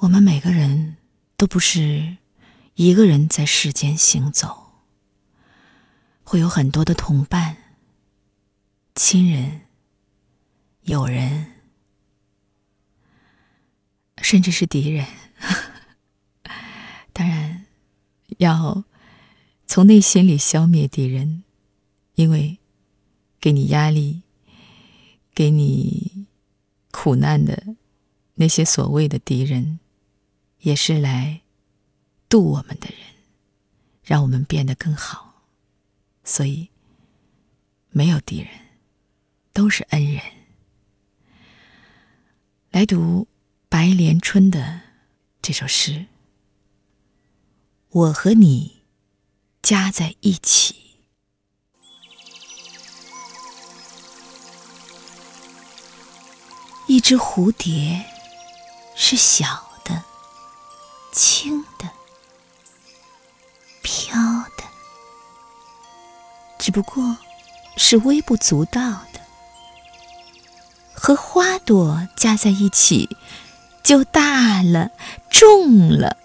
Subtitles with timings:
[0.00, 0.96] 我们每个人
[1.36, 2.16] 都不是
[2.74, 4.72] 一个人在世间行走，
[6.24, 7.54] 会有很多的同伴、
[8.94, 9.60] 亲人、
[10.84, 11.52] 友人，
[14.22, 15.06] 甚至是敌人。
[17.12, 17.66] 当然，
[18.38, 18.84] 要
[19.66, 21.44] 从内心里消灭敌人，
[22.14, 22.58] 因为
[23.38, 24.22] 给你压力、
[25.34, 26.26] 给你
[26.90, 27.76] 苦难的
[28.36, 29.78] 那些所谓的敌人。
[30.60, 31.40] 也是来
[32.28, 32.98] 渡我们的人，
[34.02, 35.44] 让我们变得更好。
[36.22, 36.68] 所以，
[37.88, 38.48] 没有敌人，
[39.52, 40.22] 都是恩人。
[42.70, 43.26] 来读
[43.68, 44.80] 白莲春的
[45.42, 46.06] 这首诗：
[47.88, 48.82] 我和你
[49.62, 50.98] 加在一起，
[56.86, 58.04] 一只蝴蝶
[58.94, 59.69] 是小。
[66.70, 67.16] 只不过
[67.76, 68.80] 是微不足道
[69.12, 69.20] 的，
[70.92, 73.16] 和花朵加在一起，
[73.82, 74.92] 就大了，
[75.28, 76.16] 重了，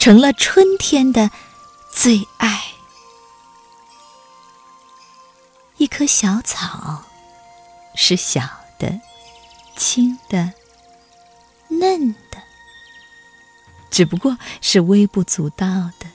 [0.00, 1.30] 成了春天的
[1.92, 2.64] 最爱。
[5.76, 7.04] 一棵小草，
[7.94, 8.42] 是小
[8.80, 9.00] 的，
[9.76, 10.52] 轻的，
[11.68, 12.42] 嫩的。
[13.92, 15.64] 只不过是微不足道
[16.00, 16.08] 的，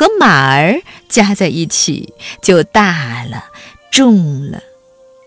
[0.00, 3.50] 和马儿加在一起就大了，
[3.92, 4.62] 重了，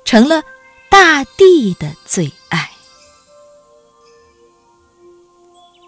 [0.04, 0.42] 成了
[0.90, 2.72] 大地的最爱。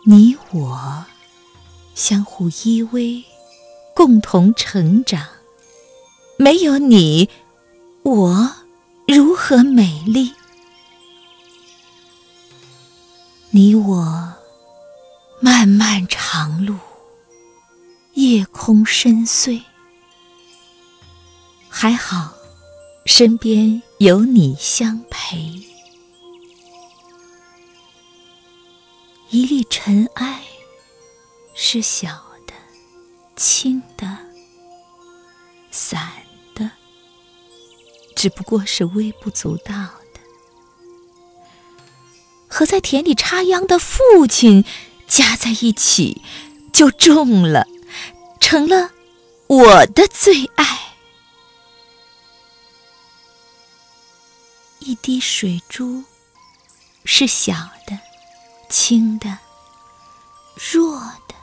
[0.06, 1.03] 你我
[1.95, 3.23] 相互依偎，
[3.95, 5.25] 共同成长。
[6.38, 7.28] 没有你，
[8.03, 8.52] 我
[9.08, 10.31] 如何美丽？
[13.50, 14.33] 你我。
[15.41, 16.64] 漫漫长路，
[18.66, 19.61] 空深邃，
[21.69, 22.34] 还好
[23.06, 25.38] 身边有你相陪。
[29.29, 30.41] 一粒尘埃
[31.53, 32.07] 是小
[32.47, 32.56] 的、
[33.35, 34.17] 轻的、
[35.69, 36.12] 散
[36.56, 36.72] 的，
[38.16, 40.19] 只不过是微不足道的，
[42.47, 44.66] 和在田里插秧的父亲。
[45.07, 46.23] 加在一起，
[46.73, 47.68] 就重了，
[48.47, 48.91] 成了
[49.47, 50.94] 我的最爱。
[54.78, 56.03] 一滴水珠
[57.06, 57.56] 是小
[57.88, 57.97] 的、
[58.69, 59.39] 轻的、
[60.72, 61.33] 弱的，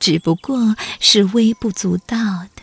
[0.00, 2.16] 只不过是微不足道
[2.56, 2.62] 的，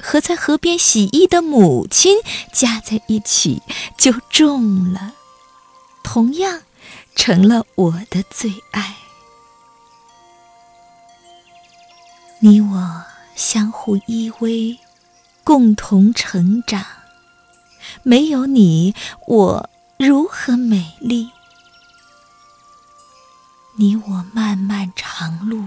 [0.00, 2.16] 和在河边洗衣的母亲
[2.54, 3.60] 加在一起，
[3.98, 5.12] 就重了，
[6.02, 6.62] 同样。
[7.14, 8.96] 成了我的最爱，
[12.40, 13.04] 你我
[13.34, 14.78] 相互依偎，
[15.42, 16.84] 共同成长。
[18.04, 18.94] 没有你，
[19.26, 21.30] 我如何美丽？
[23.76, 25.64] 你我漫漫长路，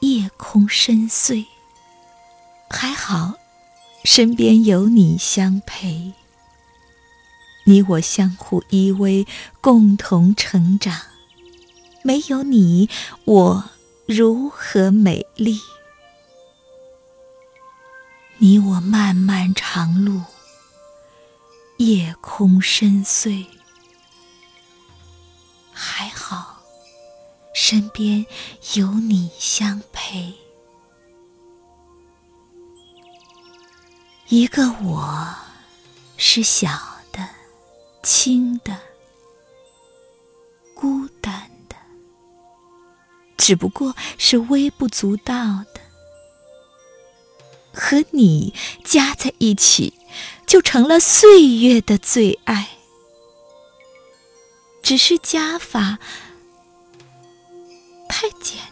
[0.00, 1.46] 夜空深邃，
[2.68, 3.34] 还好，
[4.02, 6.12] 身边有你相陪。
[7.64, 9.24] 你我相互依偎，
[9.60, 11.00] 共同成长。
[12.02, 12.88] 没有你，
[13.24, 13.64] 我
[14.06, 15.60] 如何美丽？
[18.44, 20.20] 你我漫漫长路，
[21.76, 23.46] 夜空深邃。
[25.72, 26.60] 还好，
[27.54, 28.26] 身边
[28.74, 30.34] 有你相陪。
[34.26, 35.32] 一个我，
[36.16, 36.68] 是小
[37.12, 37.28] 的。
[38.02, 38.76] 轻的，
[40.74, 41.76] 孤单的，
[43.36, 45.34] 只不过是微不足道
[45.72, 45.80] 的，
[47.92, 49.92] 和你加在一起，
[50.46, 52.70] 就成了岁月的最爱。
[54.82, 55.98] 只是加法
[58.08, 58.71] 太简。